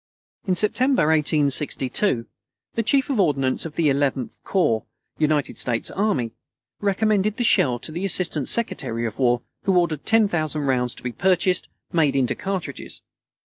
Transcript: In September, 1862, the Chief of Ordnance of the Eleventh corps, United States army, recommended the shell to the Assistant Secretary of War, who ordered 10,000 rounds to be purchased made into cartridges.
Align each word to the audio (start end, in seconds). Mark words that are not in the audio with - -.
In 0.47 0.55
September, 0.55 1.03
1862, 1.03 2.25
the 2.73 2.81
Chief 2.81 3.11
of 3.11 3.19
Ordnance 3.19 3.65
of 3.67 3.75
the 3.75 3.87
Eleventh 3.87 4.43
corps, 4.43 4.83
United 5.19 5.59
States 5.59 5.91
army, 5.91 6.31
recommended 6.79 7.37
the 7.37 7.43
shell 7.43 7.77
to 7.77 7.91
the 7.91 8.03
Assistant 8.03 8.47
Secretary 8.47 9.05
of 9.05 9.19
War, 9.19 9.43
who 9.65 9.77
ordered 9.77 10.03
10,000 10.03 10.63
rounds 10.63 10.95
to 10.95 11.03
be 11.03 11.11
purchased 11.11 11.67
made 11.93 12.15
into 12.15 12.33
cartridges. 12.33 13.03